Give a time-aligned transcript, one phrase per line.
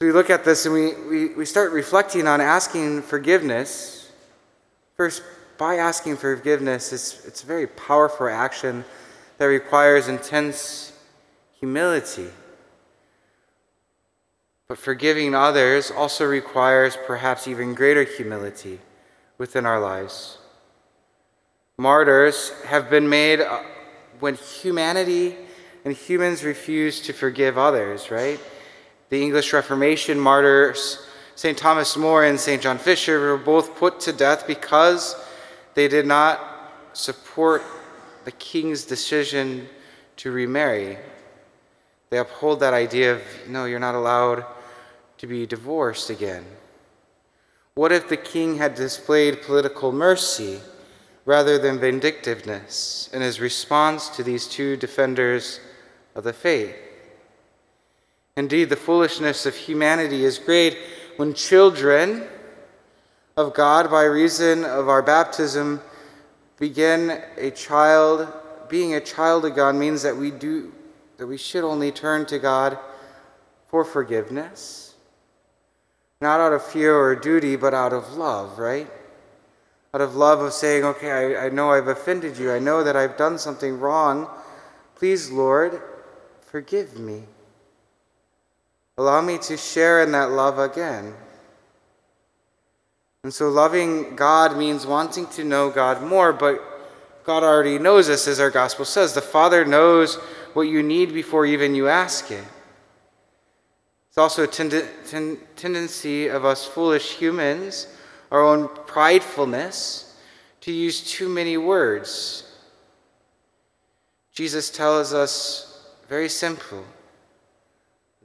[0.00, 4.10] So we look at this and we, we, we start reflecting on asking forgiveness.
[4.96, 5.22] First,
[5.58, 8.86] by asking forgiveness, it's, it's a very powerful action
[9.36, 10.98] that requires intense
[11.58, 12.28] humility.
[14.68, 18.80] But forgiving others also requires perhaps even greater humility
[19.36, 20.38] within our lives.
[21.76, 23.60] Martyrs have been made uh,
[24.18, 25.36] when humanity
[25.84, 28.40] and humans refuse to forgive others, right?
[29.10, 31.04] The English Reformation martyrs,
[31.34, 31.58] St.
[31.58, 32.62] Thomas More and St.
[32.62, 35.16] John Fisher, were both put to death because
[35.74, 36.40] they did not
[36.92, 37.62] support
[38.24, 39.68] the king's decision
[40.16, 40.96] to remarry.
[42.10, 44.44] They uphold that idea of, no, you're not allowed
[45.18, 46.46] to be divorced again?
[47.74, 50.60] What if the king had displayed political mercy
[51.24, 55.60] rather than vindictiveness in his response to these two defenders
[56.14, 56.76] of the faith?
[58.36, 60.78] Indeed, the foolishness of humanity is great
[61.16, 62.26] when children
[63.36, 65.80] of God, by reason of our baptism,
[66.58, 68.32] begin a child.
[68.68, 70.72] Being a child of God means that we do
[71.16, 72.78] that we should only turn to God
[73.68, 74.90] for forgiveness
[76.20, 78.86] not out of fear or duty, but out of love, right?
[79.94, 82.52] Out of love of saying, okay, I, I know I've offended you.
[82.52, 84.28] I know that I've done something wrong.
[84.96, 85.80] Please, Lord,
[86.42, 87.22] forgive me.
[89.00, 91.14] Allow me to share in that love again.
[93.24, 96.60] And so, loving God means wanting to know God more, but
[97.24, 99.14] God already knows us, as our gospel says.
[99.14, 100.16] The Father knows
[100.52, 102.44] what you need before even you ask it.
[104.10, 107.86] It's also a tend- ten- tendency of us foolish humans,
[108.30, 110.12] our own pridefulness,
[110.60, 112.54] to use too many words.
[114.34, 116.84] Jesus tells us very simple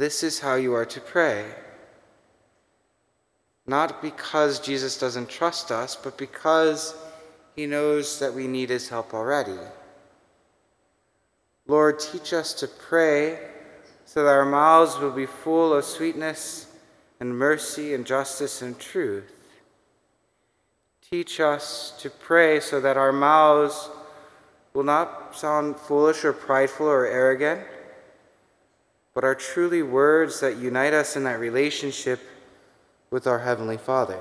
[0.00, 1.44] this is how you are to pray.
[3.66, 6.94] Not because Jesus doesn't trust us, but because
[7.54, 9.58] he knows that we need his help already.
[11.66, 13.40] Lord, teach us to pray
[14.06, 16.66] so that our mouths will be full of sweetness
[17.20, 19.30] and mercy and justice and truth.
[21.10, 23.90] Teach us to pray so that our mouths
[24.72, 27.60] will not sound foolish or prideful or arrogant,
[29.14, 32.20] but are truly words that unite us in that relationship
[33.10, 34.18] with our Heavenly Father.